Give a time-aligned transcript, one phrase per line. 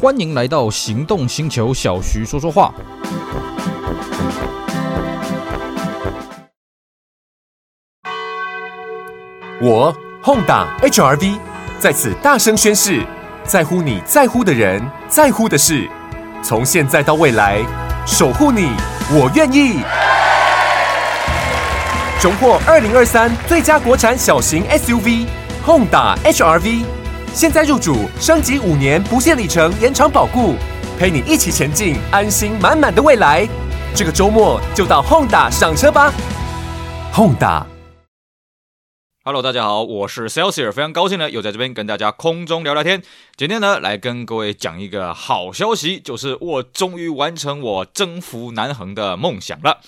[0.00, 2.72] 欢迎来到行动星球，小徐说说话。
[9.60, 9.92] 我
[10.22, 11.40] Honda HR-V
[11.80, 13.04] 在此大声宣誓，
[13.42, 15.90] 在乎你在乎的人，在乎的事，
[16.44, 17.60] 从现在到未来，
[18.06, 18.70] 守护你，
[19.10, 19.80] 我愿意。
[22.22, 25.26] 荣获二零二三最佳国产小型 SUV
[25.66, 26.84] Honda HR-V，
[27.34, 30.54] 现在入主，升级五年不限里程延长保固，
[30.98, 33.48] 陪你一起前进，安心满满的未来。
[33.94, 36.12] 这个周末就到 Honda 赏车吧
[37.12, 37.64] ，Honda。
[39.24, 43.02] Hello，大家好，我是 Celsius，非常高兴呢，又在这边跟大家空中聊聊天。
[43.36, 49.80] 今天呢，来跟各位讲一个好消息，就是我终于完成我征服南横的梦想了。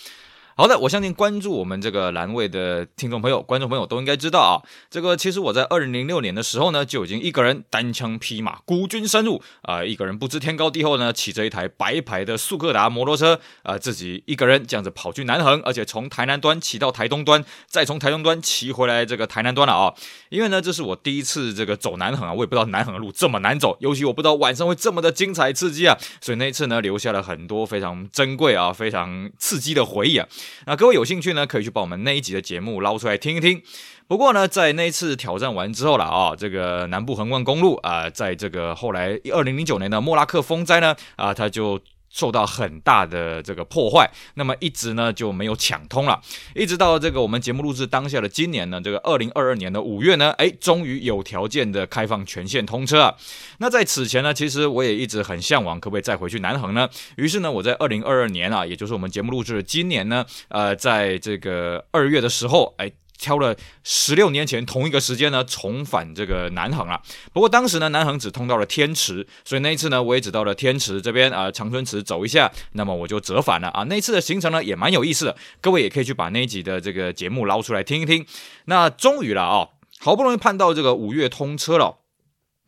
[0.61, 4.61] 好的，我相信关注我们这个栏位的听众朋友、观众朋友都应该知道啊，
[4.91, 19.95] 这个其实我在二零零六年的时候呢，就已经一个人单枪匹马孤军深入啊、一个人不知天高地厚呢，骑着一台白牌的速克达摩托车啊、自己一个人这样子跑去南横，而且从台南端骑到台东端，再从台东端骑回来这个台南端了啊。
[20.29, 30.29] 因为呢，这是我第一次这个走南横啊，我也不知道南横的路这么难走，尤其我不知道晚上会这么的精彩刺激啊，所以那一次呢，留下了很多非常珍贵啊、非常刺激的回忆啊。
[30.67, 33.63] 那各位有兴趣呢，可以去把我们那一集的节目捞出来听一听。
[34.07, 41.81] 不过呢，在那一次挑战完之后了啊，这个南部横贯公路啊，在这个后来二零零九年的莫拉克风灾呢啊，它就。
[42.11, 46.21] 受到很大的这个破坏，那么一直呢就没有抢通了，
[46.55, 53.15] 一直到这个我们节目录制当下的今年呢，这个二零二二年的五月呢，哎，终于有条件的开放全线通车啊。
[53.59, 56.89] 那在此前呢，其实我也一直很向往，可不可以再回去南横呢？
[57.17, 62.91] 于是呢，我在二零二二年啊，也就是我们节目录制的今年呢，呃，在这个二月的时候，哎。
[63.21, 63.55] 挑了
[63.85, 67.01] 十六年前同一个时间呢，重返这个南航啊。
[67.33, 73.85] 不过当时呢，南航只通到了天池，所以那一次呢，我也只到了天池这边啊、长春池走一下，那么我就折返了啊。
[73.85, 78.25] 那一次的行程呢，也蛮有意思的，各位也可以去把那一集的这个节目捞出来听一听。
[78.65, 81.99] 那终于了啊、好不容易盼到这个五月通车了。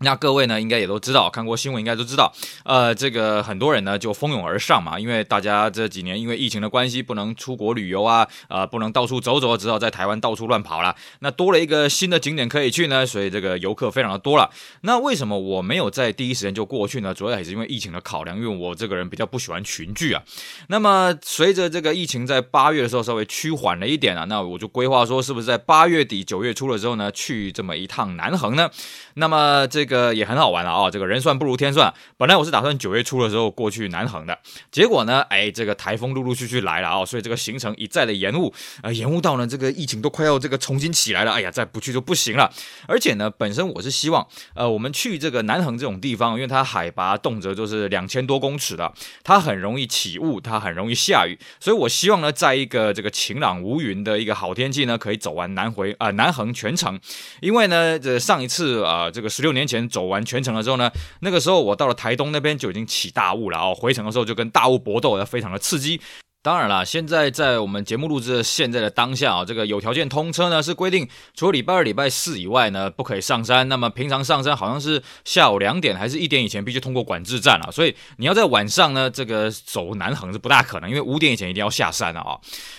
[0.02, 2.32] 那各位呢，应该也都知道，看过新闻应该都知道，
[2.64, 10.94] 呃，这个很多人呢就蜂拥而上嘛，因为大家这几年因为疫情的关系，不能出国旅游啊，呃，不能到处走走，只好在台湾到处乱跑了。
[11.20, 14.50] 那多了一个新的景点可以去呢，所以这个游客非常的多了。
[14.80, 17.14] 那为什么我没有在第一时间就过去呢？
[17.14, 20.22] 主要还是因为疫情的考量，因为我这个人比较不喜欢群聚啊。
[20.66, 28.68] 那么随着这个疫情在八月的时候稍微趋缓了一点啊，那我就规划说，是不是在八月底九月初的时候呢，去这么一趟南横呢？
[29.14, 29.91] 那么这个。
[29.92, 30.90] 这个也很好玩了啊！
[30.90, 31.92] 这个人算不如天算。
[32.16, 34.38] 本来我是打算九月初的时候过去南横的，
[34.70, 41.32] 结果呢，哎，这个台风陆陆续续来了啊，所以这个行程一再的延误，呃，延误到呢，这个疫情都快要这个重新起来了。
[41.32, 42.50] 哎呀，再不去就不行了。
[42.88, 48.90] 而且呢，本身我是希望，呃，我们去这个南横这种地方，因为它海拔动辄就是两千多公尺的，
[49.22, 56.98] 它很容易起雾，它很容易下雨，所以我希望呢，在一个这个晴朗无云的一个好天气呢，可以走完南回啊、南横全程。
[57.42, 59.81] 因为呢，这上一次啊、这个十六年前。
[59.88, 66.00] 走完全程了之后呢，那个时候我到了台东那边就已经起大雾了哦，回程的时候就跟大雾搏斗，非常的刺激。
[66.44, 73.68] 当然了，现在在我们节目录制的现在的当下啊，这个有条件通车呢，是规定除了礼拜二、礼拜四以外呢，不可以上山。
[73.68, 82.36] 那么平常上山好像是下午两点还是一点以前必须通过管制站了，所以你要在晚上呢，这个走南横是不大可能，因为五点以前一定要下山了啊。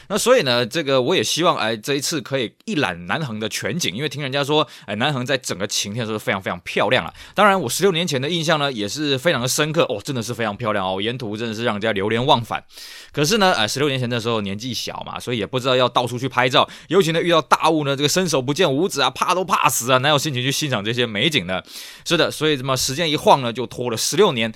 [0.10, 7.14] 那所以呢，这个我也希望哎，这一次可以一览南横的全景，因为听人家说哎，南横在整个晴天的时候非常非常漂亮啊。
[7.34, 12.62] 当然，我十六年前的印象呢也是非常的深刻哦，真的是非常漂亮哦，沿途真的是让人家流连忘返。
[13.14, 13.53] 可是呢。
[13.54, 21.62] 啊，十六年前的时候年纪小嘛，所以也不知道要到处去拍照，尤其呢遇到大雾呢，这个伸手不见五指啊，怕都怕死啊，哪有心情去欣赏这些美景呢？
[22.06, 24.54] 是的，所以这么时间一晃呢，就拖了十六年。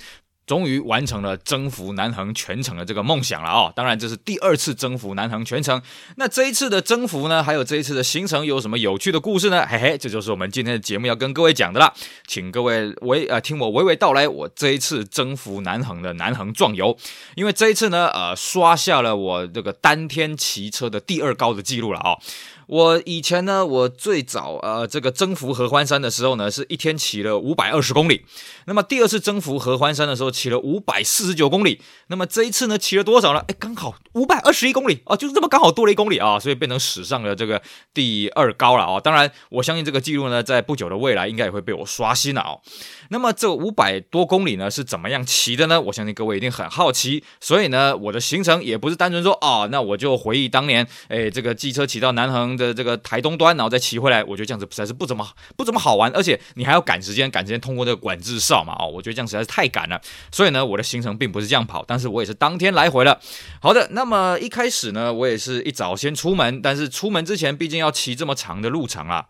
[0.48, 3.70] 终于完成了征服南横全程的这个梦想了哦！
[3.76, 5.80] 当然这是第二次征服南横全程。
[6.16, 9.66] 那这一次的征服呢，还有这一次的行程有什么有趣的故事呢？
[9.68, 11.92] 嘿嘿，这就是我们今天的节目要跟各位讲的啦，
[12.26, 16.96] 请各位娓呃听我娓娓道来我这一次征服南横的南横壮游。
[17.34, 22.18] 因为这一次呢，呃，刷下了我这个单天骑车的第二高的记录了哦。
[22.68, 28.26] 我以前呢，我最早呃这个征服合欢山的时候呢，是一天骑了五百二十公里。
[28.66, 31.80] 那么第二次征服合欢山的时候，骑了五百四十九公里。
[32.08, 33.42] 那么这一次呢，骑了多少呢？
[33.48, 37.62] 哎，刚好五百二十一公里啊，就是这么刚好多了一公里啊，所以变成史上的这个
[37.94, 39.00] 第二高了啊。
[39.00, 42.58] 当然，我相信这个记录呢，在不久的未来应该也会被我刷新了啊。
[43.08, 45.80] 那么这五百多公里呢，是怎么样骑的呢？
[45.80, 47.24] 我相信各位一定很好奇。
[47.40, 52.57] 所以呢，我的行程也不是单纯说啊，那我就回忆当年，哎，这个机车骑到南横。
[52.58, 55.26] 的这个台东端，然后再骑回来，我觉得这样子实在是不怎么
[55.56, 59.98] 不怎么好玩，而且你还要赶时间，赶时间通过这个管制哨嘛，哦，我觉得这样实在是太赶了。
[60.32, 63.18] 所以呢，我的行程并不是这样跑，但是我也是当天来回了。
[63.62, 69.26] 好的，那么一开始呢，我也是一早先出门，但是出门之前毕竟要骑这么长的路程啊。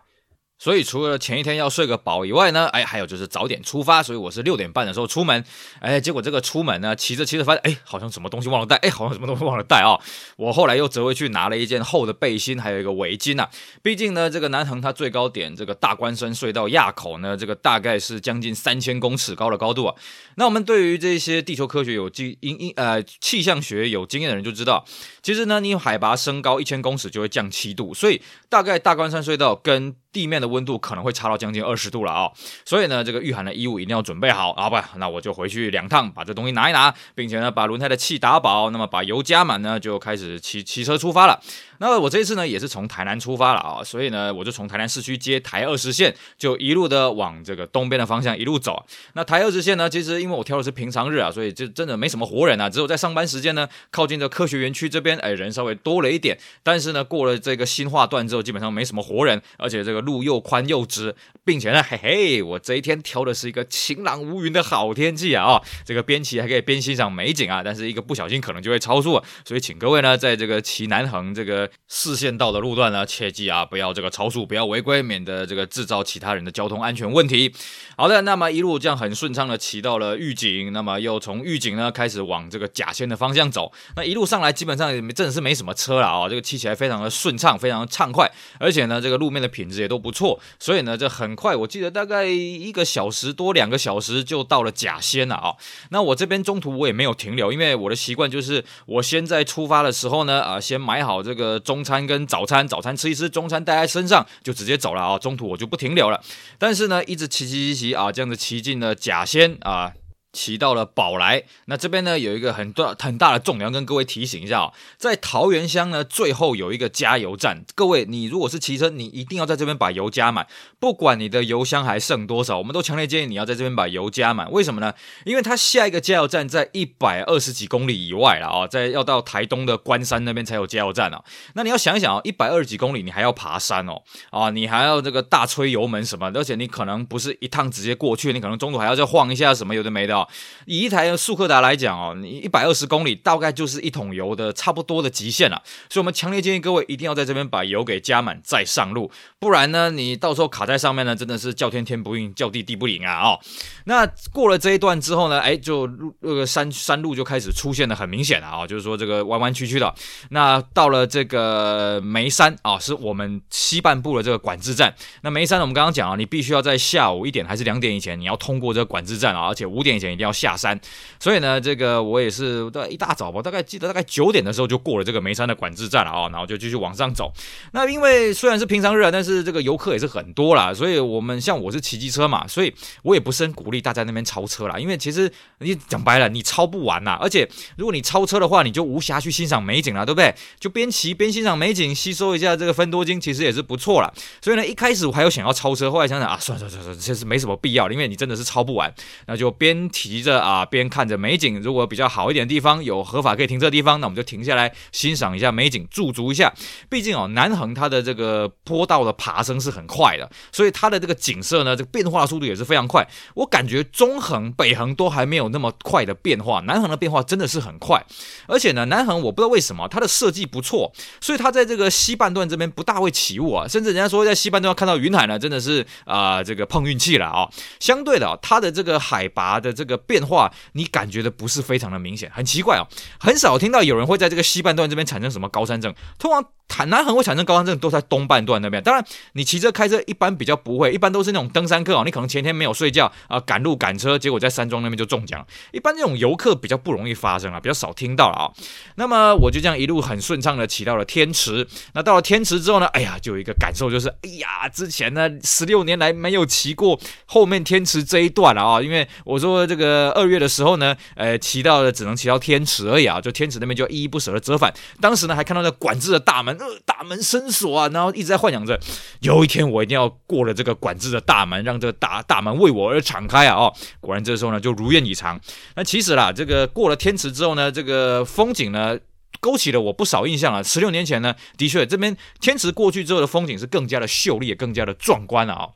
[0.59, 5.45] 所以除了前一天要睡个饱以外呢，哎，还有就是早点出发，所以我是六点半的时候出门，
[5.81, 10.01] 哎，结果这个出门呢，骑着骑着发现，哎，好像什么东西忘了带，哎，好像什么东西忘了带啊、哦！
[10.37, 13.51] 我后来又折回去拿了一件厚的背心，还有一个围巾呐、啊。
[13.83, 19.95] 毕竟呢，这个南横它最高点这个大关山隧道垭口呢，这个大概是将近三千公尺高的高度啊。
[20.35, 24.85] 那我们对于这些地球科学有经因因呃气象学有经验的人就知道，
[25.23, 32.31] 其实呢，你海拔升高一千公尺就会降七度，所以大概大关山隧道跟地面的温度可能会差到将近二十度了啊、
[32.65, 34.69] 所以呢，这个御寒的衣物一定要准备好啊！
[34.69, 41.41] 不，那我就回去两趟，把这东西拿一拿，并且呢，把轮胎的气打饱，那么把油加满呢，就开始骑骑车出发了。
[41.81, 48.85] 那我这一次呢，也是从台南出发了啊，所以呢，我就从台南市区接台二十线，就一路的往这个东边的方向一路走。
[49.13, 56.37] 那台二十线呢，其实因为我挑的是平常日啊，所以就真的没什么活人啊，只有在上班时间呢，靠近这科学园区这边，哎，人稍微多了一点。
[56.65, 61.15] 但是呢，过了这个新化段之后，基本上没什么活人，而且这个路又宽又直，
[61.45, 71.71] 并且呢，嘿嘿，我这一天挑的是一个晴朗无云的好天气啊，哦，这个边骑还可以边欣赏美景啊，但是一个不小心可能就会超速，所以请各位呢，在这个骑南横这个。
[71.91, 77.53] 四线道的路段呢，切记啊，不要这个超速，不要违规，免得这个制造其他人的交通安全问题。
[77.97, 83.73] 好的，那么一路这样很顺畅的骑到了预警，那么又从预警呢开始往这个甲仙的方向走。
[83.97, 95.55] 那一路上来基本上也真的是没什么车了啊、这个骑起来非常的顺畅，非常的畅快，而且呢，这个路面的品质也都不错，所以呢，这很快，我记得大概一个小时多两个小时就到了甲仙了啊、
[95.91, 105.19] 那我这边中途我也没有停留，因为我的习惯就是我先在出发的时候呢，啊，先买好这个中餐跟早餐，早餐吃一吃，中餐带在身上就直接走了啊！
[105.19, 106.21] 中途我就不停留了。
[106.59, 109.93] 但是呢，一直骑骑骑骑啊，这样子骑进了甲仙啊。
[110.33, 120.47] 骑到了宝来，那这边呢有一个很大很大的重点，要跟各位提醒一下哦，在桃园乡呢最后有一个加油站，各位你如果是骑车，你一定要在这边把油加满，
[120.79, 124.51] 不管你的油箱还剩多少，我们都强烈建议你要在这边把油加满。
[124.53, 124.93] 为什么呢？
[125.25, 131.25] 因为它下一个加油站在一百二十几公里以外了啊，在要到台东的关山那边才有加油站哦。
[131.55, 140.18] 那你要想一想哦，一百二十几公里你还要爬山哦，啊，你还要这个大吹油门什么，而且你可能不是一趟直接过去，你可能中途还要再晃一下什么有的没的。
[140.67, 153.21] 以一台速克达来讲哦，你一百二十公里大概就是一桶油的差不多的极限了，所以我们强烈建议各位一定要在这边把油给加满再上路，不然呢，你到时候卡在上面呢，真的是叫天天不应，叫地地不灵啊！
[153.23, 153.41] 哦，
[153.85, 159.95] 那过了这一段之后呢，哎，就路那个山山路就开始出现的很明显了啊，就是说这个弯弯曲曲的。
[160.31, 164.95] 那到了这个梅山啊，是我们西半部的这个管制站。
[165.23, 170.59] 那梅山呢我们刚刚讲啊，你必须要在下午一点还是两点以前，你要通过这个管制站啊，而且五点以前一定要下。
[170.59, 170.79] 山，
[171.21, 177.33] 所以呢，这个我也是在一大早吧，大概记得大概九点的时候就过了这个眉山的管制站了啊，然后就继续往上走。
[177.71, 190.35] 那因为虽然是平常日啊，但是这个游客也是很多啦，所以我们像我是骑机车嘛，所以我也不是很鼓励大家那边超车啦，因为其实你讲白了，你超不完呐，而且如果你超车的话，你就无暇去欣赏美景了，对不对？
[190.59, 194.13] 就边骑边欣赏美景，吸收一下这个分多金，其实也是不错啦。
[194.43, 198.93] 所以呢，一开始我还有想要超车，后来想想啊，算了算了算了，其实没什么必要，因为你真的是超不完，
[199.27, 200.39] 那就边骑着。
[200.39, 206.53] 啊，边看着美景，如果比较好一点的地方，有合法可以停车的地方，那我们就停下来欣赏一下美景，驻足一下。
[206.89, 213.07] 毕竟哦，南横它的这个坡道的爬升是很快的，所以它的这个景色呢，这个变化速度也是非常快。
[213.35, 218.05] 我感觉中横、北横都还没有那么快的变化，南横的变化真的是很快。
[218.47, 227.49] 而且呢，南横我不知道为什么它的设计不错，所以它在这个西半段这边不大会起雾啊，甚至人家说在西半段看到云海呢，真的是啊、这个碰运气了啊、
[227.81, 232.83] 相对的、它的这个海拔的这个个变化，你感觉的不是非常的明显，很奇怪哦，
[233.19, 236.89] 很少听到有人会在这个西半段这边产生什么高山症，通常坦。
[236.89, 238.83] 南很会产生高山症，都在东半段那边。
[238.83, 239.05] 当然，
[239.35, 242.03] 你骑车开车一般比较不会，一般都是那种登山客哦。
[242.03, 245.47] 你可能前天没有睡觉啊，赶路赶车，结果在山庄那边就中奖。
[245.71, 248.51] 一般这种游客比较不容易发生啊，比较少听到了啊。
[248.95, 251.69] 那么我就这样一路很顺畅的骑到了天池。
[251.93, 258.81] 那到了天池之后呢，哎呀，就有一个感受就是，哎呀，之前呢十六年来没有骑过后面天池这一段了啊。
[258.81, 264.75] 因为我说这个个二月的时候呢，呃，骑到了只能骑到天池而已啊，就天池那边就依依不舍的折返。
[265.01, 266.59] 当时呢还看到那管制的大门。
[266.59, 268.77] 呃大门深锁啊，然后一直在幻想着，
[269.21, 273.55] 有一天我一定要过了这个管制的大门，让这个大大门为我而敞开啊！
[273.55, 275.41] 哦，果然这时候呢就如愿以偿。
[275.77, 278.99] 那其实啦，这个过了天池之后呢，这个风景呢。
[279.41, 280.61] 勾起了我不少印象啊。
[280.61, 285.69] 十六年前呢，的确这边天池过去之后的风景是更加的秀丽，也更加的壮观了啊。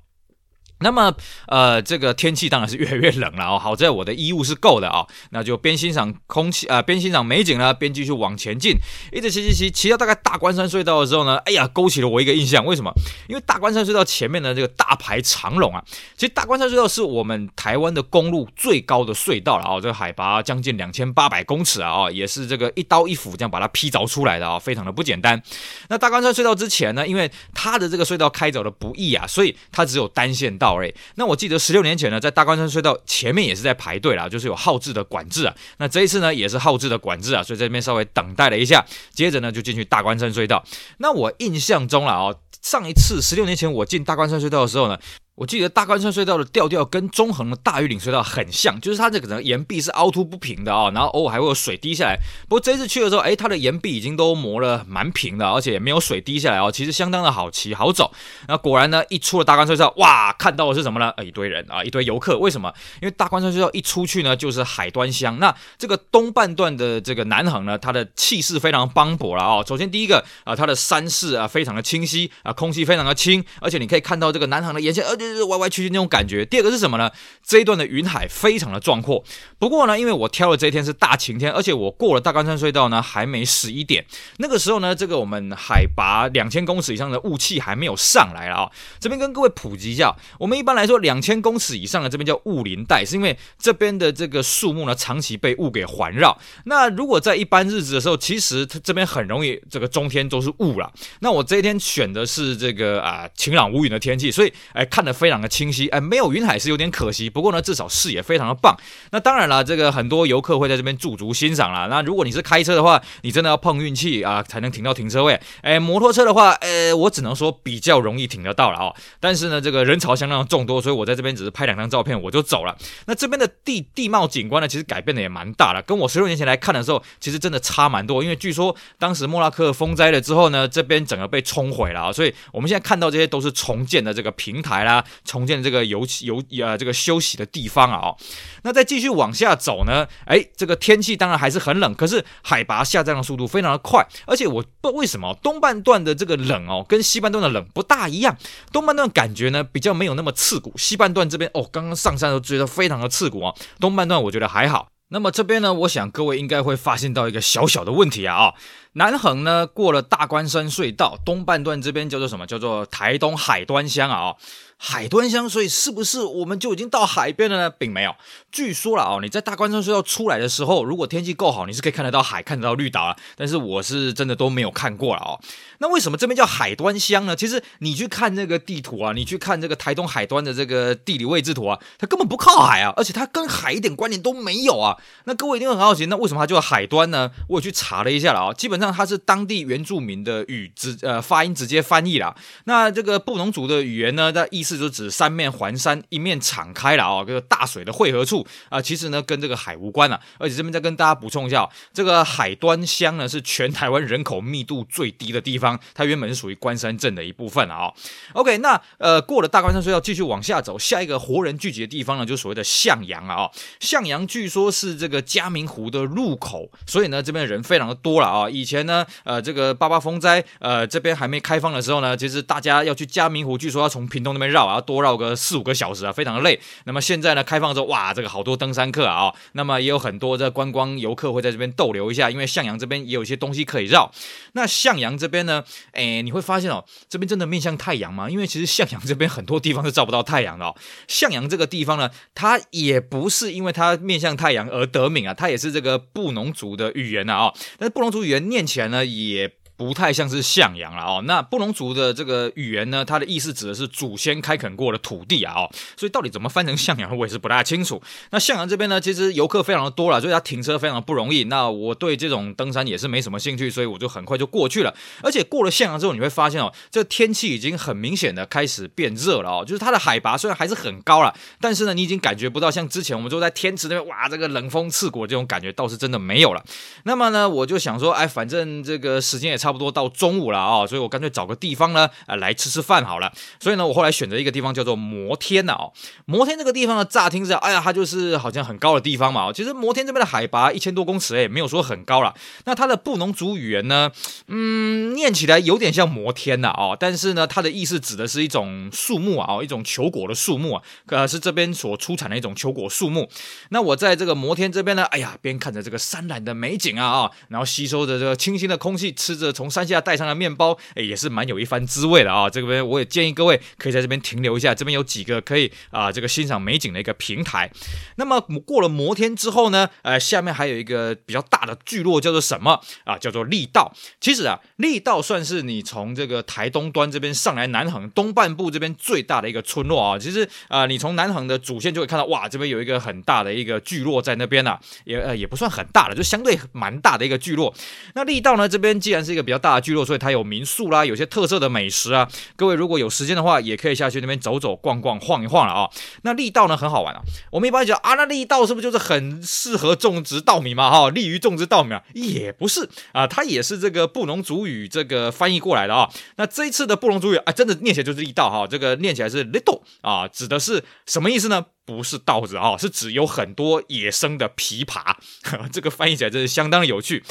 [0.82, 1.14] 那么，
[1.46, 3.58] 呃，这个天气当然是越来越冷了哦。
[3.58, 8.76] 好在我的衣物是够的啊、哦，那就边欣赏空气啊、边欣赏美景呢，边继续往前进。
[9.12, 12.64] 一直骑骑骑，骑到大概大关山隧道的时候呢，哎呀，勾起了我一个印象。
[12.64, 12.92] 为什么？
[13.28, 15.82] 因为大关山隧道前面的这个大排长龙啊，
[16.16, 25.40] 其实大关山隧道是我们台湾的公路最高的隧道了啊、哦，这个海拔将近两千八百公尺啊，哦，也是这个一刀一斧这样把它劈凿出来的啊、哦，非常的不简单。
[25.88, 30.71] 那大关山隧道之前呢，因为它的这个隧道开凿的不易啊，所以它只有单线道。
[31.16, 35.54] 那我记得十六年前呢，在大关山隧道前面也是在排队啦，就是有号制的管制啊。
[35.78, 40.64] 那这一次呢，也是号制的管制啊，所以这边稍微等待了一下，接着呢就进去大关山隧道。
[40.98, 44.98] 那我印象中了啊，上一次十六年前我进大关山隧道的时候呢。
[45.34, 52.18] 我记得大关山隧道的调调跟中横的大玉岭隧道很像，就是它这个岩壁是凹凸不平的啊、然后偶尔还会有水滴下来。
[52.46, 58.12] 不过这次去的时候，哎，它的岩壁已经都磨了蛮平的，而且也没有水滴下来哦，其实相当的好骑好走。
[58.46, 61.10] 那果然呢，一出了大关山隧道，哇，看到的是什么呢？
[61.24, 62.38] 一堆人啊，一堆游客。
[62.38, 62.70] 为什么？
[63.00, 65.38] 因为大关山隧道一出去呢，就是海端乡。
[65.38, 69.64] 那这个东半段的这个南横呢，它的气势非常磅礴了啊、哦。
[69.66, 76.02] 首先第一个啊，它的山势啊非常的清晰啊，空气非常的清，而且你可以看到这个南横的沿线，呃，就是歪歪曲曲那种。
[76.12, 76.44] 感觉。
[76.44, 77.10] 第二个是什么呢？
[77.42, 79.24] 这一段的云海非常的壮阔。
[79.58, 84.04] 不过呢，因为我挑的这一天是大晴天，而且我过了大关山隧道呢，还没十一点。
[84.38, 88.70] 那个时候呢，这个我们海拔两千公尺以上的雾气还没有上来了啊。
[89.00, 96.36] 这边跟各位普及一下，我们一般来说两千公尺以上的这边叫雾林带，是因为这边的这个树木呢长期被雾给环绕。
[96.64, 100.92] 那如果在一般日子的时候，其实它这边很容易这个中天都是雾了。
[101.20, 105.88] 那我这一天选的是这个啊晴朗无云的天气，所以哎看的非常的清晰。
[105.88, 108.76] 哎，没有云海是有点可惜，不过呢，至少视野非常的棒。
[109.10, 111.86] 那当然了，这个很多游客会在这边驻足欣赏啦。
[111.90, 115.40] 那如果你是开车的话，你真的要碰运气啊，才能停到停车位。
[115.60, 118.94] 哎，摩托车的话，呃，我只能说比较容易停得到了哦。
[119.20, 122.76] 但是呢，这个人潮相当众多，所以我在这边只是拍两张照片我就走了。
[123.06, 128.22] 那这边的地地貌景观呢，其实改变的也蛮大了，跟我十六年前来看的时候，其实真的差蛮多。
[128.22, 135.82] 因为据说当时莫拉克风灾了之后呢，这边整个被冲毁了啊，所以我们现在看到这些都是重建的这个平台啦，重建这个。
[135.92, 138.16] 游游呃，这个休息的地方啊，哦，
[138.62, 148.36] 那再继续往下走呢，哎，这个天气当然还是很冷，可是海拔下降的速度非常的快，而且我不为什么东半段的这个冷哦，跟西半段的冷不大一样，
[148.72, 154.88] 东半段感觉呢比较没有那么刺骨，西半段这边哦，刚刚上山都觉得非常的刺骨啊，东半段我觉得还好。
[155.08, 158.54] 那么这边呢，我想各位应该会发现到一个小小的问题啊，哦，
[158.94, 162.46] 南横呢过了大关山隧道，东半段这边叫做什么？
[162.46, 164.36] 叫做台东海端乡啊，哦。
[164.84, 167.70] 海端乡，所以是不是我们就已经到海边了呢？
[167.70, 168.16] 并没有。
[168.50, 173.16] 据说了哦，你在大关山隧道出来的时候，如果天气够好，你是可以看得到海，看得到绿岛啊。
[173.36, 175.38] 但是我是真的都没有看过了哦。
[175.78, 177.36] 那为什么这边叫海端乡呢？
[177.36, 184.96] 其实你去看这个地图啊，你去看这个台东海端的这个地理位置图啊，它根本不靠海啊，而且它跟海一点关联都没有啊。
[185.26, 187.30] 那各位一定很好奇，那为什么它叫海端呢？
[187.46, 192.36] 我也去查了一下了啊，基本上它是当地原住民的语直呃发音直接翻译啦。
[192.64, 194.72] 那这个布农族的语言呢，它意思。
[194.82, 200.18] 就指三面环山，一面敞开了啊，这个大水的汇合处啊，其实呢跟这个海无关啊。
[200.38, 207.92] 而且这边再跟大家补充一下，这个海端乡呢是全台湾人口密度最低的地方，它原本是属于关山镇的一部分啊。
[208.32, 213.50] OK，那呃过了大关山隧道，继续往下走，下一个活人聚集的地方呢，就是所谓的向阳啊。
[213.78, 218.48] 向阳据说是这个嘉明湖的入口，所以呢这边人非常的多了啊。
[218.48, 224.62] 以前前呢，呃这个八八风灾，呃这边还没开放的时候呢，其实大家要去嘉明湖，据说要从屏东那边绕。
[224.62, 226.58] 要多绕个四五个小时啊，非常的累。
[226.84, 234.10] 那么现在呢，开放之后，哇，这个好多登山客啊，哦，那么也有很多的观光游客会在这边逗留一下，因为向阳这边也有一些东西可以绕。
[234.52, 238.30] 那向阳这边呢，哎，你会发现哦，这边真的面向太阳吗？
[238.30, 240.74] 因为其实向阳这边很多地方是照不到太阳的哦。
[241.08, 249.61] 向阳这个地方呢，它也不是因为它面向太阳而得名啊，它也是这个布农族的语言啊，哦，但是布农族语言念并且呢，也。
[249.82, 258.00] 不太像是向阳了哦，那布农族的这个语言呢，它的意思指的是祖先开垦过的土地啊哦，所以到底怎么翻成向阳，我也是不大清楚。
[258.30, 261.44] 那向阳这边呢，其实游客非常的多了，所以它停车非常的不容易。
[261.44, 264.94] 那我对这种登山也是没什么兴趣，所以我就很快就过去了。
[265.20, 276.62] 而且过了向阳之后，你会发现哦，这天气已经很明显的开始变热了哦，就是它的海拔虽然还是很高了，但是呢，你已经感觉不到像之前我们就在天池那边哇，这个冷风刺骨这种感觉倒是真的没有了。
[277.04, 283.32] 那么呢，我就想说，哎，反正这个时间也差差不多到中午了啊，所以我干脆找个地方呢，呃，来吃吃饭好了。
[283.58, 285.90] 所以呢，我后来选择一个地方叫做摩天呐哦。
[286.26, 289.50] 摩天这个地方呢，乍听是，哎呀，它就是好像很高的地方嘛。
[289.50, 292.34] 其实摩天这边的海拔一千多公尺，哎，没有说很高了。
[292.66, 294.10] 那它的布农族语言呢，
[294.48, 303.26] 嗯，念起来有点像摩天呐哦，但是呢，它的意思指的是一种树木啊，一种球果的树木啊，呃，是这边所出产的一种球果树木。
[303.70, 312.48] 那我在这个摩天这边呢，哎呀，边看着这个山岚的美景啊啊，然后吸收着这个清新的空气，吃着从山下带上的面包，哎，也是蛮有一番滋味的啊。
[312.48, 317.70] 这边我也建议各位可以在这边停留一下，这边有几个可以啊、这个欣赏美景的一个平台。
[318.16, 323.18] 那么过了摩天之后呢，呃，下面还有一个比较大的聚落，叫做什么啊？
[323.18, 323.92] 叫做力道。
[324.20, 330.18] 其实啊，力道算是你从这个台东端这边上来南横东半部这边最大的一个村落啊。
[330.18, 337.74] 其实啊、你从南横的主线就会看到，哇，这边有一个很大的一个聚落在那边啊，也呃也不算很大了，就相对蛮大的一个聚落。
[338.14, 342.28] 那力道呢，这边既然是一个比较大的聚落，所以它有民宿啦，有些特色的美食啊。
[342.56, 345.90] 各位如果有时间的话，也可以下去那边走走逛逛晃一晃了啊。
[346.22, 347.20] 那力道呢，很好玩啊。
[347.50, 350.90] 我们一般讲啊，那力道是不是就是很适合种植稻米嘛？
[350.90, 352.02] 哈，利于种植稻米啊？
[352.14, 356.08] 也不是啊，它也是这个布农族语这个翻译过来的啊。
[356.36, 361.66] 那这一次的布农族语啊，真的念起来就是力道哈，这个念起来是 little 啊，指的是什么意思呢？
[361.84, 365.16] 不是稻子啊，是指有很多野生的枇杷。
[365.72, 367.24] 这个翻译起来真是相当有趣。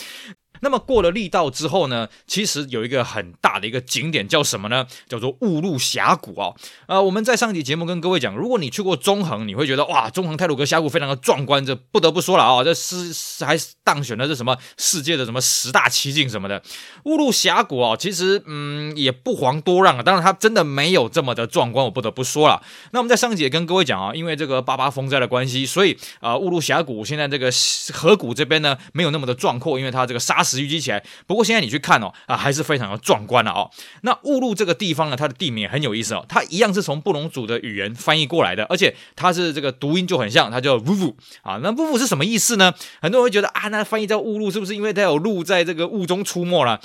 [0.61, 4.87] 那么过了力道之后呢，其实有一个很大的一个景点叫什么呢？
[5.07, 6.55] 叫做雾鹿峡谷哦。
[6.87, 16.61] 呃，我们在上集节目跟各位讲，如果你去过中横，你会觉得哇，中横太鲁阁峡谷非常的壮观，这不得不说了啊、这是还当选的是什么世界的什么十大奇景什么的。
[17.05, 22.61] 雾鹿峡谷哦，其实嗯也不遑多让啊，当然它真的没有这么的壮观，我不得不说了。
[22.91, 27.49] 那我们在上集也跟各位讲啊，因为这个八八风灾的关系，所以啊雾鹿峡谷现在这个
[27.93, 30.50] 河谷这边呢没有那么的壮阔，因为它这个沙石。
[30.51, 33.69] 石淤积起来，不过现在你去看哦，啊，还是非常的壮观了哦。
[34.01, 41.59] 那雾鹿这个地方呢，它的地名也很有意思哦，它一样是从布隆族的语言翻译过来的，而且它是这个读音就很像，它叫 vuvu 啊。
[41.63, 42.73] 那 vuvu 是什么意思呢？
[43.01, 46.79] 很多人会觉得啊，那翻译叫雾鹿是不是因为它有鹿在这个雾中出没了？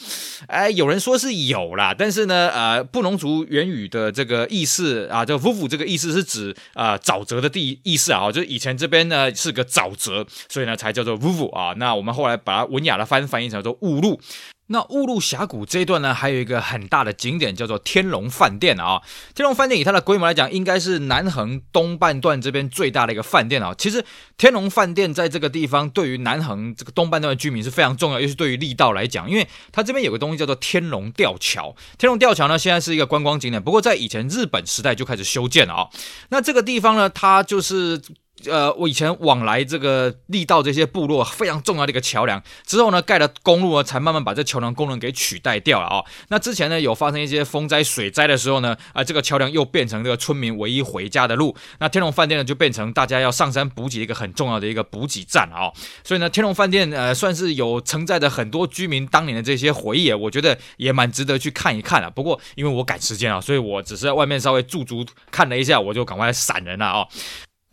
[0.47, 11.75] 哎，有人说是有啦，但是呢，呃，布隆族原语的这个意思啊，叫 vuvu 这个意思是指啊沼泽的地意思啊，就是以前这边呢是个沼泽，所以呢才叫做 vuvu 啊。
[11.79, 13.56] 那我们后来把它文雅的翻翻译成。
[13.57, 14.21] 叫做雾路，
[14.69, 19.01] 那雾路峡谷这一段呢，还有一个很大的景点叫做天龙饭店啊。
[19.35, 23.73] 天龙饭店以它的规模来讲，应该是南横东半段这边最大的一个饭店啊。
[23.79, 24.05] 其实
[24.37, 31.75] 天龙饭店在这个地方，对于南横这个东半段的居民是非常重要，尤其是对于力道来讲，因为它这边有个东西叫做天龙吊桥。
[31.97, 35.89] 天龙吊桥呢，现在是一个观光景点，不过在以前日本时代就开始修建了啊。
[36.31, 38.03] 那这个地方呢，它就是。
[38.45, 46.05] 呃，我以前往来这个力道这些部落非常重要的一个桥梁，之后呢盖了公路呢，才慢慢把这桥梁功能给取代掉了啊、哦。
[46.29, 51.57] 那之前呢有发生一些风灾水灾的时候呢，啊、这个桥梁又变成这个村民唯一回家的路。
[51.81, 55.73] 那天龙饭店呢就变成大家要上山补给一个很重要的一个补给站啊、哦。
[56.05, 62.11] 所以呢天龙饭店呃算是有承载着很多居民当年的这些回忆，我觉得也蛮值得去看一看啊。
[62.11, 67.09] 不过因为我赶时间啊，所以我只是在外面稍微驻足看了一下，我就赶快闪人了啊、哦。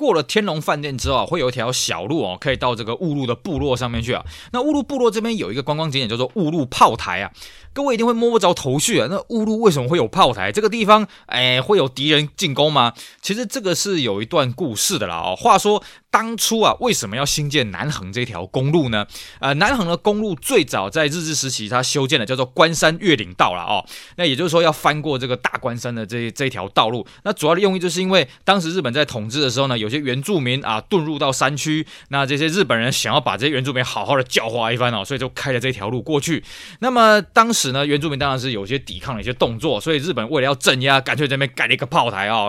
[0.03, 4.21] 过了天龙饭店之后啊，会有一条小路哦，可以到这个雾鹿的部落上面去啊。
[4.51, 7.31] 那雾鹿部落这边有一个观光景点叫做雾鹿炮台啊。
[7.73, 9.07] 各位一定会摸不着头绪啊！
[9.09, 10.51] 那雾路为什么会有炮台？
[10.51, 12.93] 这个地方，哎，会有敌人进攻吗？
[13.21, 15.35] 其实这个是有一段故事的啦哦。
[15.35, 19.07] 话说当初啊，为什么要兴建南横这条公路呢？
[19.39, 23.83] 呃，南横的公路最早在日治时期，它修建的叫做关山越岭道了哦。
[24.17, 27.03] 那也就是说要翻过这个大关山的这这条道路。
[27.23, 36.43] 那主要的用意就是因为当时日本在统治的时候呢，有些原住民啊遁入到山区，那这些日本人想要把这些原住民好好的教化一番哦，所以就开了这条路过去。
[36.79, 37.62] 那么当时。
[37.71, 42.47] 呢，原住民当然是有些抵抗的一些动作，所以日本为了要镇压，干脆在那边盖了一个炮台啊。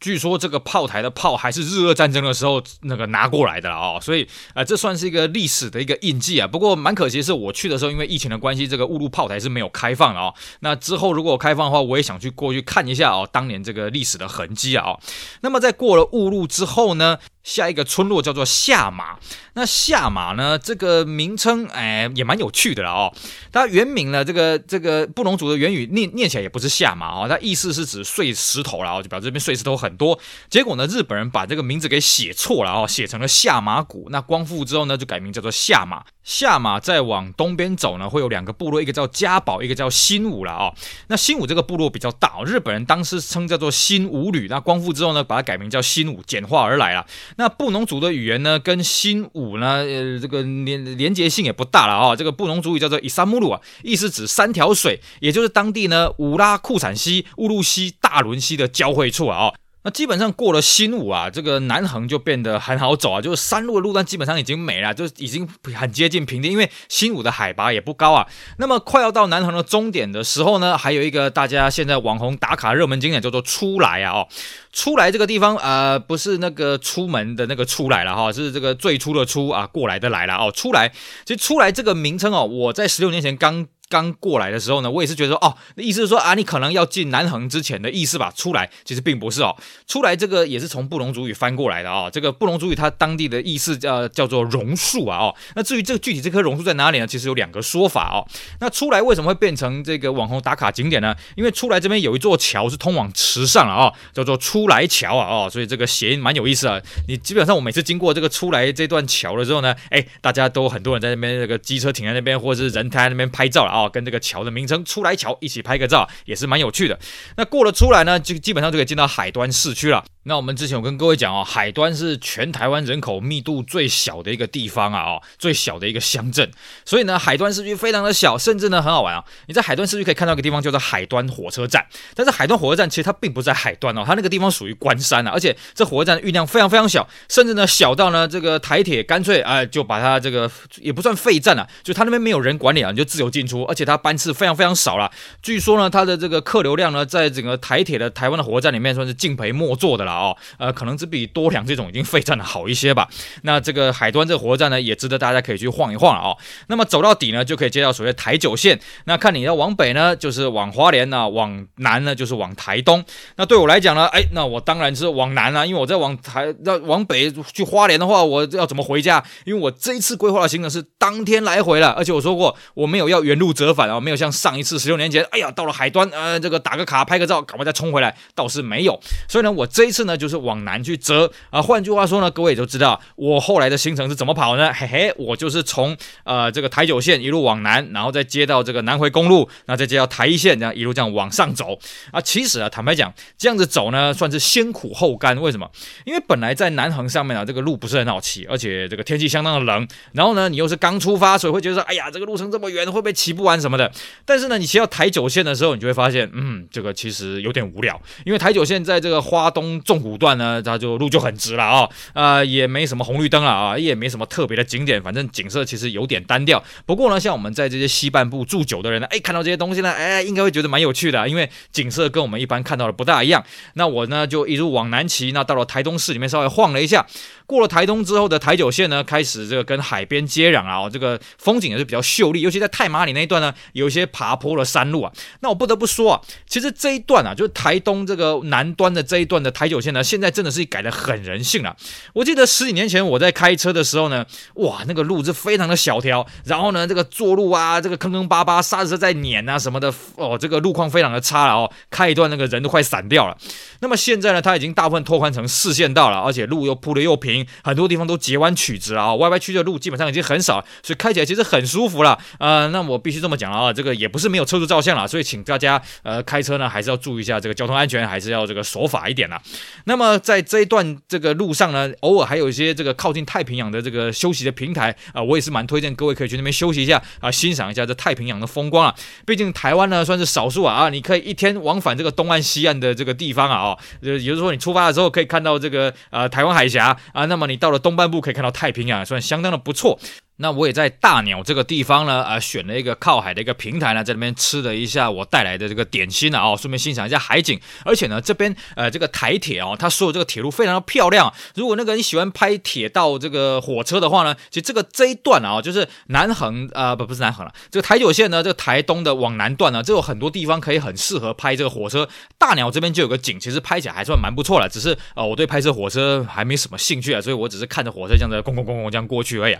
[0.00, 6.46] 据说这个炮台的炮还是日俄战争的时候那个拿过来的啊，所以呃，这算是一个历史的一个印记啊。
[6.46, 10.34] 不过蛮可惜的是，我去的时候因为疫情的关系，这个雾路炮台是没有开放的啊。
[10.60, 14.98] 那之后如果开放的话，我也想去过去看一下哦，当年这个历史的痕迹啊。
[15.40, 19.18] 那么在过了雾路之后呢，下一个村落叫做下马，
[19.52, 23.14] 那下马呢，这个名称哎也蛮有趣的了哦。
[23.52, 30.18] 它原名呢，这个这个布隆族的原语念念起来也不是下马哦，它意思是指碎石头了哦，就表示这边碎石头很多。
[30.48, 34.08] 结果呢，日本人把这个名字给写错了哦，写成了下马谷。
[34.10, 36.02] 那光复之后呢，就改名叫做下马。
[36.24, 40.74] 下马再往东边走呢，会有两个部落，一个叫加宝，一个叫新武了哦。
[41.08, 44.48] 那新武这个部落比较大，日本人当时称叫做新武旅。
[44.48, 47.06] 那光复之后呢，把它改名叫新武，简化而来了。
[47.36, 59.48] 那布农族的语言呢，跟新武呢，呃，这个连连结性也不大了啊、这个布农族语叫做伊萨穆鲁啊，意思指三条水，也就是当地呢乌拉库产溪、乌鲁溪、大仑溪的交汇处啊。
[59.48, 68.26] 哦那基本上过了新武啊，这个南横就变得很好走啊，就是山路的路段基本上已经没了，就已经很接近平地，因为新武的海拔也不高啊。
[68.56, 74.28] 那么快要到南横的终点的时候呢，还有一个大家现在网红打卡热门景点叫做出来啊哦，
[74.72, 80.90] 出来这个地方呃不是那个出门的那个出来了哈，是这个最初的出啊过来的来了哦，出来
[81.26, 83.66] 其实出来这个名称哦，我在十六年前刚。
[83.88, 88.32] 刚过来的时候呢，我也是觉得说，哦，那意思是说啊，你可能要进南横之前的意思吧？
[88.34, 89.54] 出来其实并不是哦，
[89.86, 92.10] 出来这个也是从布隆族语翻过来的哦。
[92.12, 95.34] 这个布隆族语它当地的意思叫叫做榕树啊哦。
[95.54, 97.06] 那至于这个具体这棵榕树在哪里呢？
[97.06, 98.26] 其实有两个说法哦。
[98.60, 101.14] 那出来为什么会变成这个网红打卡景点呢？
[101.36, 106.80] 因为出来这边有一座桥是通往池上了哦，叫做出来桥啊哦，所以这个谐音蛮有意思啊。
[107.06, 113.88] 你基本上我每次经过这个出来这段桥的时候呢，哎，大家都很多人在那边那个机车停在那边，或者是人在那边拍照了啊。
[113.94, 116.98] 跟这个桥的名称出来桥一起拍个照也是蛮有趣的。
[117.36, 120.04] 那过了出来呢，就基本上就可以进到海端市区了。
[120.26, 126.50] 那我们之前有跟各位讲哦，海端是全台湾人口密度最小的一个地方啊，哦，最小的一个乡镇。
[126.84, 129.22] 所以呢，海端市区非常的小，甚至呢很好玩啊。
[129.48, 145.10] 你在海端市区可以看到一个地方叫做海端火车站，但是海端火车站其实它并不在海端哦，它那个地方属于关山啊，而且这火车站的运量非常非常小，甚至呢小到呢这个台铁干脆啊、就把它这个也不算废站啊，就它那边没有人管理啊，你就自由进出，而且它班次非常非常少了。
[145.42, 153.08] 据说呢，它的这个客流量呢，在整个台铁的台湾的火车站里面算是敬陪末座的了哦，呃，可能只比多良这种已经废站的好一些吧。
[153.42, 156.36] 那这个海端这个火车站呢，也值得大家可以去晃一晃了哦。
[156.68, 158.78] 那么走到底呢，就可以接到所谓台九线。
[159.04, 163.04] 那看你要往北呢，就是往花莲呢；往南呢，就是往台东。
[163.36, 169.24] 那对我来讲呢，哎，那我当然是往南啊，因为我在往台要往北去花莲的话，我要怎么回家？
[169.44, 179.00] 因为我这一次规划的行程是当天来回了，而且我说过我没有要原路折返啊，没有像上一次十六年前，哎呀，到了海端，呃，这个打个卡拍个照，赶快再冲回来，倒是没有。
[179.28, 181.62] 所以呢，我这一次呢，就是往南去折啊。
[181.62, 184.72] 换句话说呢，各位也都知道我后来的行程是怎么跑呢？
[184.74, 191.78] 嘿嘿，我就是从呃这个台九线一路往南，然后再接到这个南回公路，那再接到台一线，这样一路这样往上走
[192.10, 192.20] 啊。
[192.20, 195.40] 其实啊，坦白讲，这样子走呢，算是先苦后甘。
[195.40, 195.70] 为什么？
[196.04, 199.86] 因为本来在南横上面啊，这个路不是很好骑，而且这个天气相当的冷。
[200.12, 203.92] 然后呢，你又是刚出发，所以会觉得说，哎呀，这个路程这么远，会不会骑不玩什么的？
[204.24, 216.62] 但是呢，你骑到台九线的时候，你就会发现，嗯，这个其实有点无聊，因为台九线在这个花东纵谷段呢，它就路就很直了啊、哦，呃，也没什么红绿灯了啊，也没什么特别的景点，反正景色其实有点单调。
[216.86, 223.44] 不过呢，像我们在这些西半部住久的人呢，哎，看到这些东西呢，哎，应该会觉得蛮有趣的，因为景色跟我们一般看到的不大一样。
[223.74, 227.06] 那我呢，就一路往南骑，那到了台东市里面稍微晃了一下。
[227.46, 235.12] 过了台东之后的台九线呢，开始这个跟海边接壤啊，这个风景也是比较秀丽，尤其在太麻里那一段呢，有一些爬坡的山路啊。
[235.40, 241.76] 那我不得不说啊，其实这一段啊，就是台东这个南端的这一段的台九线呢，现在真的是改的很人性了。
[242.12, 253.36] 我记得十几年前我在开车的时候呢，哇，那个路是非常的小条，然后呢，这个坐路啊，这个坑坑巴巴，刹车在碾啊什么的，哦，这个路况非常的差了哦，开一段那个人都快散掉了。
[253.80, 257.46] 那么现在呢，它已经大部分拓宽成四线道了，而且路又铺的又平。
[257.62, 262.18] 很多地方都截弯曲直了啊，歪歪曲的路基本上已经很少了，所以开起来其实很舒服了。
[262.38, 269.40] 呃，那我必须这么讲啊，这个也不是没有车主照相了，所以请大家呃开车呢还是要注意一下这个交通安全，还是要这个守法一点啦。
[269.86, 278.94] 那么在这一段这个路上呢，偶尔还有一些这个靠近太平洋的这个休息的平台啊，我也是蛮推荐各位可以去那边休息一下啊，欣赏一下这太平洋的风光啊。
[279.24, 289.98] 毕竟台湾呢算是少数啊，你可以一天往返这个东岸西岸的这个地方啊哦，也就是说你出发的时候可以看到这个呃台湾海峡啊，那么你到了东半部可以看到太平洋，算相当的不错。
[290.36, 297.60] 那我也在大鸟这个地方呢，呃，选了一个靠海的一个平台呢，在那边吃了一下我带来的这个点心啊，哦，顺便欣赏一下海景。
[297.84, 301.32] 而且呢，这边呃这个台铁哦，它所有这个铁路非常的漂亮。
[301.54, 312.08] 如果那个你喜欢拍铁道这个火车的话呢，其实这个这一段啊，就是南横啊，不不是南横了，这个台九线呢，这个台东的往南段呢，这有很多地方可以很适合拍这个火车。
[312.36, 319.56] 大鸟这边就有个景，其实拍起来还算蛮不错的，只是呃我对拍摄火车还没什么兴趣啊，所以我只是看着火车这样子咣咣咣咣这样过去而已。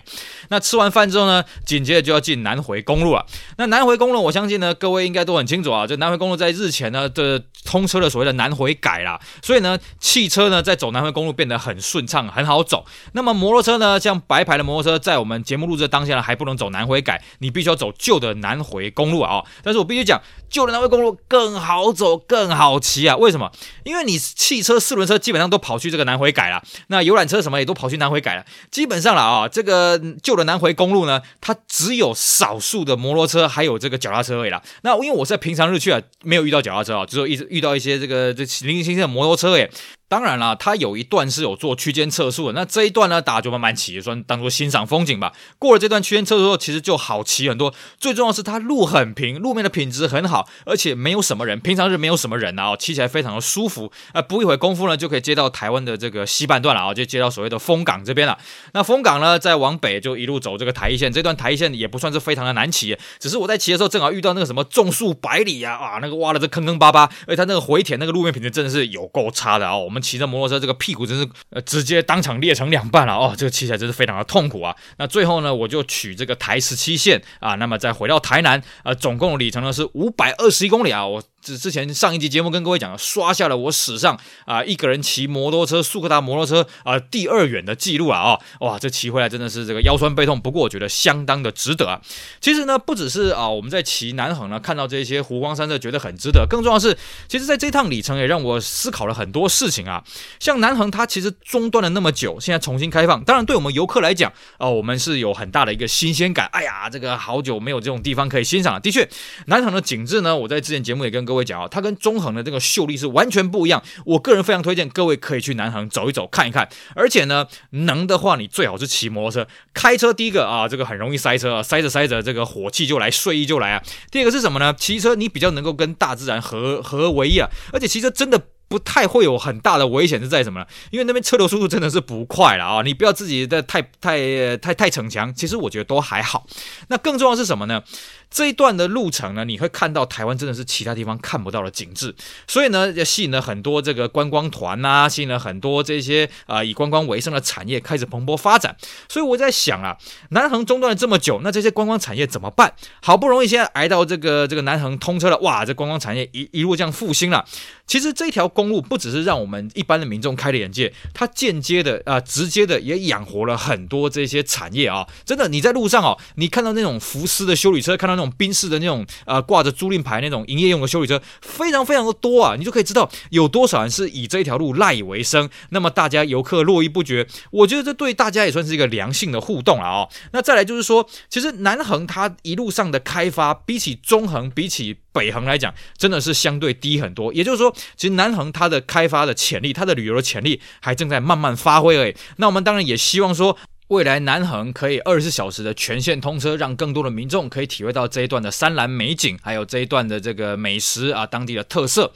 [0.49, 3.23] 那吃完饭之后呢，紧接着就要进南回公路了。
[3.57, 5.85] 那南回公路，我相信呢，各位应该都很清楚啊。
[5.85, 12.83] 这南回公路在日前呢的通车了所谓的南回改啦，所以呢，汽车呢在走南回公路变得很顺畅，很好走。
[13.11, 19.43] 那么摩托车呢，像白牌的摩托车，在我们节目录制当下呢，还不能走南回改，你必须要走旧的南回公路啊。
[19.61, 23.15] 但是我必须讲，旧的南回公路更好走，更好骑啊。
[23.15, 23.51] 为什么？
[23.83, 28.43] 因为你汽车四轮车基本上都跑去这个南回改了，那游览车什么也都跑去南回改了。
[28.71, 34.61] 基本上了啊，这个旧的南回公路呢，它只有少数的摩托车还有这个脚踏车位了。
[34.83, 39.69] 那因为我在平常日去啊，没有遇到脚踏车啊，只有一直遇到一些这个这零零星星的摩托车诶。
[40.07, 45.33] 当然啦，它有一段是有做区间测速的，那这一段呢，大家就慢慢骑，也算当做欣赏风景吧。
[45.57, 47.73] 过了这段区间测速后，其实就好骑很多。
[47.97, 53.91] 最重要是它路很平，路面的品质很好，而且没有什么人，平常日没有什么人啊，骑起来非常的舒服。
[54.13, 58.37] 啊，不一会功夫呢，就可以接到台湾的这个西半段了啊，就接到所谓的枫港这边了。
[58.73, 69.75] 那枫港呢，再往北就一路走这个台一线，这段台一线也不算是非常的难骑，只是我在骑的时候正好遇到那个什么种树百里呀，啊，那个挖的这坑坑巴巴，而且它那个回填那个路面品质真的是有够差的啊。
[69.75, 70.75] 我们我们骑着摩托车这个。
[70.75, 74.75] 屁股真是呃，直接当场裂成两半了哦，这个骑起来真是非常的痛苦啊。
[74.97, 81.23] 那最后呢，我就取这个台十七线啊，那么再回到台南，呃，总共里程呢是五百二十一公里啊，我。
[81.45, 92.01] 之之前上一集节目跟各位讲，刷下了我史上啊一个人骑摩托车速克达摩托车啊第二远的记录啊啊哇这骑回来真的是这个腰酸背痛，不过我觉得相当的值得啊。
[92.41, 100.03] 其实呢不只是啊我们在骑南横呢看到这些湖光山色觉得很值得，更重要是，其实在这趟里程也让我思考了很多事情啊。
[100.39, 106.49] 像南横它其实中断了那么久，现在重新开放，当然对我们游客来讲啊我们是有很大的一个新鲜感。
[106.53, 108.79] 哎呀这个好久没有这种地方可以欣赏了。
[108.79, 109.07] 的确，
[109.45, 111.34] 南横的景致呢，我在之前节目也跟各位。
[111.35, 113.83] 各位讲啊，它跟中恒的这个秀丽是完全不一样。
[114.05, 116.69] 我个人非常推荐各位可以去南航走一走、看一看。
[116.95, 123.83] 而且呢，能的话你最好是骑摩托车，开车第一个啊，这个很容易塞车，塞着塞着这个火气就来，睡意就来啊。
[124.09, 124.73] 第二个是什么呢？
[124.77, 128.41] 骑车你比较能够跟大自然合合为一啊，而且骑车真的。
[128.67, 130.65] 不太会有很大的危险是在什么呢？
[130.89, 132.81] 因为那边车流速度真的是不快了啊！
[132.81, 136.47] 你不要自己的太太太太逞强，其实我觉得都还好。
[136.87, 137.83] 那更重要是什么呢？
[138.29, 142.13] 这一段的路程呢，你会看到台湾真的是其他地方看不到的景致，
[142.47, 148.75] 所以呢，也吸引了很多这个观光团呐，吸引了很多这些啊、以观光为生的产业开始蓬勃发展。
[149.07, 149.97] 所以我在想啊，
[150.29, 152.73] 南横中断了这么久，那这些观光产业怎么办？
[153.01, 157.45] 好不容易现在挨到这个这个南横通车了，哇，这观光产业一一路这样复兴了。
[157.87, 165.07] 其实这条公路不只是让我们一般的民众开了眼界，它间接的啊、直接的也养活了很多这些产业啊！
[165.23, 172.55] 真的，你在路上哦，你看到那种福斯的修理车，看到那种宾士的那种呃挂着租赁牌那种营业用的修理车，非常非常的多啊！
[172.57, 175.49] 你就可以知道有多少人是以这一条路赖以为生。
[175.69, 180.07] 那么大家游客络绎不绝，我觉得这对大家也算是一个良性的互动了啊！
[180.31, 187.33] 那再来就是说，其实南横它一路上的开发，比起中横，比起北横来讲，真的是相对低很多。
[187.33, 192.15] 也就是说，其实南横它的开发的潜力，它的旅游的潜力还正在慢慢发挥而已。
[192.37, 193.57] 那我们当然也希望说，
[193.89, 202.11] 未来南横可以二十四小时的全线通车，让更多的民众可以体会到这一段的山峦美景，还有这一段的这个美食啊，当地的特色。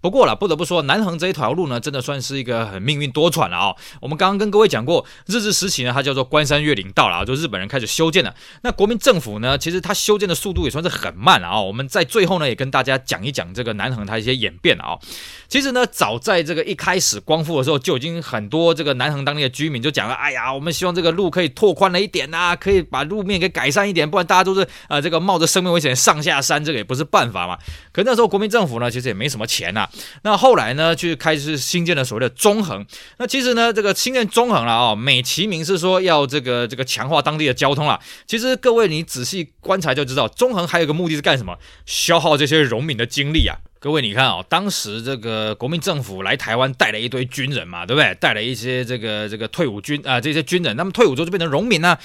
[0.00, 8.34] 不过了，不得不说，南横这一条路呢，真的算是一个很命运多舛了啊、我们刚刚跟各位讲过，日治时期呢，它叫做关山越岭道了啊，就日本人开始修建了。
[8.62, 14.98] 那国民政府呢，其实它修建的速度也算是很慢了啊、我们在最后呢，也跟大家讲一讲这个南横它一些演变啊、
[15.46, 27.58] 其实呢，早在这个一开始光复的时候，就已经很多这个南横当地的居民就讲了，哎呀，我们希望这个路可以拓宽了一点呐、可以把路面给改善一点，不然大家都是呃这个冒着生命危险上下山，这个也不是办法嘛。
[27.92, 29.88] 可那时候国民政府呢，其实也没什么钱呐、
[30.22, 32.84] 那后来呢，就开始新建了所谓的中横。
[33.18, 38.00] 那其实呢，这个新建中横了啊，美其名是说要这个这个强化当地的交通了。
[38.26, 41.56] 其实各位你仔细观察就知道，中横还有个目的是干什么？
[41.84, 43.58] 消耗这些荣民的精力啊。
[43.82, 48.14] 各位你看哦，当时这个国民政府来台湾带了一堆军人嘛，对不对？
[48.20, 51.98] 带了一些这个这个退伍军啊、这些军人，那么退伍之后就变成农民呢、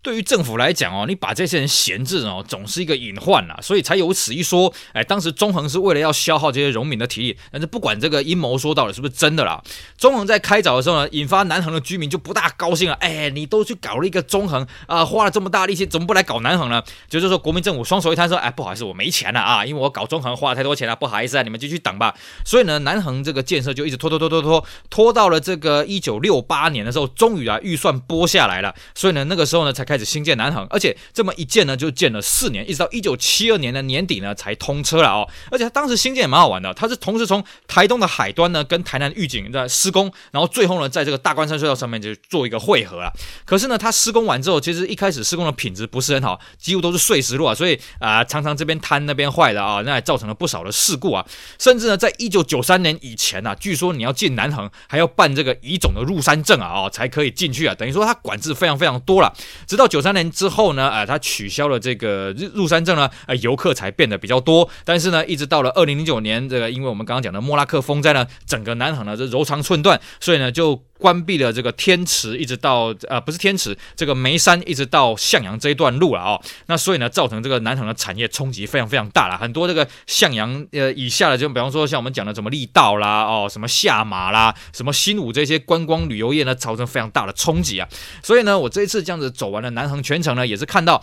[0.00, 4.72] 对于政府来讲哦，你把这些人闲置哦，总是一个隐患呐，所以才有此一说。
[4.92, 9.62] 哎，当时中横是为了要消耗这些荣民的体力，但是不管这个阴谋说到底是不是真的啦，
[9.98, 12.94] 中横在开凿的时候呢，引发南横的居民就不大高兴了。
[13.00, 16.82] 哎，你都去搞了一个中横啊，花了这么大力气，怎么不来搞南横呢？
[17.08, 22.14] 就是说国民政府双手一摊说，哎，不好意思，我没钱了啊，因为我搞中横花了太多钱了，不好意思啊，你们继续等吧。
[22.44, 28.72] 所以呢，南横这个建设就一直拖拖拖拖拖拖到了这个一九六八年的时候，终于啊预算拨下来了。
[28.94, 35.26] 所以呢，那个时候呢才开始新建南横，而且这么一建呢，就建了四年，一直到一九七二年的年底呢才通车了哦。
[35.50, 43.10] 而且它当时新建也蛮好玩的，它是同时从台东的海端呢跟台南预警在施工，然后最后呢在这个大关山隧道上面就做一个汇合了。
[43.46, 51.24] 可是呢，它施工完之后，其实一开始施工的品质不是很好，几乎都是碎石路啊，所以啊、常常这边坍那边坏的啊，那也造成了不少的事故啊。
[51.58, 59.32] 甚至呢，在一九九三年以前呢、啊，据说你要进南横还要办这个乙种的入山证啊，哦才可以进去啊，等于说它管制非常非常多了。
[59.66, 64.68] 直到九三年之后呢，呃，它取消了这个入入山证呢，呃，游客才变得比较多。
[64.84, 70.82] 但是呢，一直到了二零零九年，这个因为我们刚刚讲的莫拉克风灾呢，整个南航呢就柔肠寸断，所以呢就。
[70.98, 76.40] 关闭了这个天池，一直到呃不是天池，这个眉山一直到向阳这一段路了哦。
[76.66, 79.38] 那所以呢，造成这个南横的产业冲击非常非常大了。
[79.38, 87.88] 很多这个向阳呃以下的，就比方说像我们讲的什么力道啦，哦什么下马啦，什么新武这些观光旅游业呢，造成非常大的冲击啊。
[88.22, 91.00] 所以呢，我这一次这样子走完了南横全程呢，也是看到，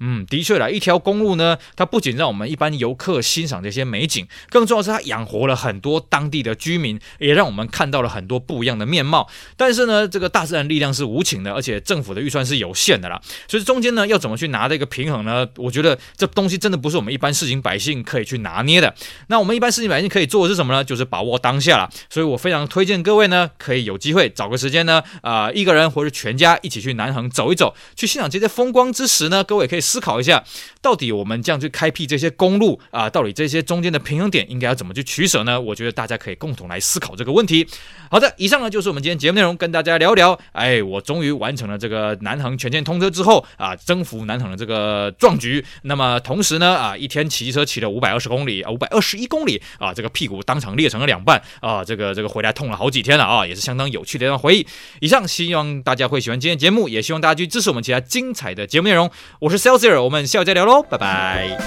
[0.00, 9.28] 嗯，的确啦，一条公路呢，它不仅让我们一般游客欣赏这些美景，更重要是它养活了很多当地的居民，也让我们看到了很多不一样的面貌。
[9.56, 13.20] 但是呢，这个大自然力量是无情的，而且政府的预算是有限的啦。
[13.46, 15.46] 所以中间呢，要怎么去拿这个平衡呢？
[15.56, 18.94] 我觉得这东西真的不是我们一般市井百姓可以去拿捏的。
[19.28, 20.82] 那我们一般市井百姓可以做的是什么呢？
[20.84, 21.90] 就是把握当下了。
[22.08, 30.44] 所以我非常推荐各位呢，可以有机会找个时间呢，啊、一个人或者全家一起去南横走一走，去欣赏这些风光之时呢，各位可以思考一下，
[30.80, 35.60] 到底我们这样去开辟这些公路啊、到底这些中间的平衡点应该要怎么去取舍呢？
[35.60, 37.66] 我觉得大家可以共同来思考这个问题。
[38.10, 40.38] 好的，以上呢就是我们今天节节目内容，跟大家聊聊。
[40.52, 45.62] 哎，我终于完成了这个南横全线通车之后啊，征服南横的这个壮举。
[45.82, 54.66] 那么同时呢啊，一天骑车骑了五百二十公里啊，五百二十一公里啊，这个屁股当场裂成了两半啊，这个这个回来痛了好几天了啊，也是相当有趣的一段回忆。
[55.02, 59.10] 以上，希望大家会喜欢今天节目，也希望大家去支持我们其他精彩的节目内容。
[59.40, 61.58] 我是 Celsius，我们下午再聊喽，拜拜。